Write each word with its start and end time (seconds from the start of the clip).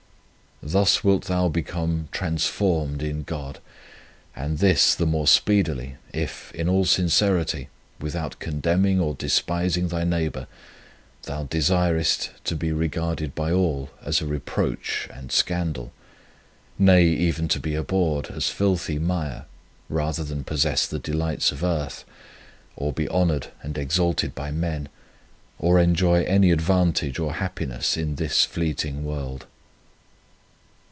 Thus 0.63 1.03
wilt 1.03 1.23
thou 1.23 1.49
become 1.49 2.07
trans 2.11 2.45
formed 2.45 3.01
in 3.01 3.23
God, 3.23 3.57
and 4.35 4.59
this 4.59 4.93
the 4.93 5.07
more 5.07 5.25
speedily 5.25 5.95
if, 6.13 6.51
in 6.53 6.69
all 6.69 6.85
sincerity, 6.85 7.69
without 7.99 8.37
condemning 8.37 8.99
or 8.99 9.15
despising 9.15 9.87
thy 9.87 10.03
neigh 10.03 10.27
bour, 10.29 10.45
thou 11.23 11.45
desirest 11.45 12.29
to 12.43 12.55
be 12.55 12.71
regarded 12.71 13.33
by 13.33 13.51
all 13.51 13.89
as 14.03 14.21
a 14.21 14.27
reproach 14.27 15.07
and 15.11 15.31
scandal 15.31 15.91
nay, 16.77 17.05
even 17.07 17.47
to 17.47 17.59
be 17.59 17.73
abhorred 17.73 18.29
as 18.29 18.49
filthy 18.49 18.99
mire, 18.99 19.45
rather 19.89 20.23
than 20.23 20.43
possess 20.43 20.85
the 20.85 20.99
delights 20.99 21.51
of 21.51 21.63
earth, 21.63 22.05
or 22.75 22.93
be 22.93 23.09
honoured 23.09 23.47
and 23.63 23.79
exalted 23.79 24.35
by 24.35 24.51
men, 24.51 24.89
or 25.57 25.79
enjoy 25.79 26.21
any 26.25 26.51
advantage 26.51 27.17
or 27.17 27.33
happiness 27.33 27.97
in 27.97 28.13
this 28.17 28.45
fleeting 28.45 29.03
world. 29.03 29.47